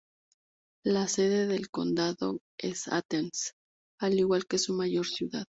La 0.83 1.07
sede 1.07 1.45
del 1.45 1.69
condado 1.69 2.39
es 2.57 2.87
Athens, 2.87 3.53
al 3.99 4.15
igual 4.17 4.47
que 4.47 4.57
su 4.57 4.73
mayor 4.73 5.05
ciudad. 5.05 5.45